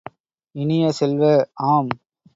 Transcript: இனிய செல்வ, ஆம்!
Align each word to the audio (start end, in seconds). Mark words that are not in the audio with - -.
இனிய 0.55 0.91
செல்வ, 0.91 1.23
ஆம்! 1.71 1.91